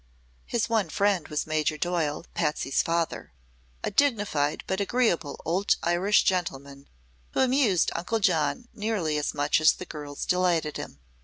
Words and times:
His 0.47 0.67
one 0.67 0.89
friend 0.89 1.27
was 1.27 1.45
Major 1.45 1.77
Doyle, 1.77 2.25
Patsy's 2.33 2.81
father, 2.81 3.33
a 3.83 3.91
dignified 3.91 4.63
but 4.65 4.81
agreeable 4.81 5.39
old 5.45 5.75
Irish 5.83 6.23
gentleman 6.23 6.89
who 7.33 7.39
amused 7.41 7.91
Uncle 7.95 8.19
John 8.19 8.67
nearly 8.73 9.19
as 9.19 9.35
much 9.35 9.61
as 9.61 9.73
the 9.73 9.85
girls 9.85 10.25
delighted 10.25 10.77
him. 10.77 11.01